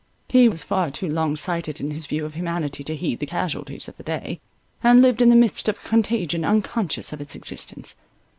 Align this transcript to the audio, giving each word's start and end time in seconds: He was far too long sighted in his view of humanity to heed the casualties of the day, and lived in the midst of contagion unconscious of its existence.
He 0.29 0.49
was 0.49 0.63
far 0.63 0.89
too 0.89 1.07
long 1.07 1.35
sighted 1.35 1.79
in 1.79 1.91
his 1.91 2.07
view 2.07 2.25
of 2.25 2.33
humanity 2.33 2.83
to 2.85 2.95
heed 2.95 3.19
the 3.19 3.27
casualties 3.27 3.87
of 3.87 3.97
the 3.97 4.03
day, 4.03 4.41
and 4.81 4.99
lived 4.99 5.21
in 5.21 5.29
the 5.29 5.35
midst 5.35 5.69
of 5.69 5.83
contagion 5.83 6.43
unconscious 6.43 7.13
of 7.13 7.21
its 7.21 7.35
existence. 7.35 7.95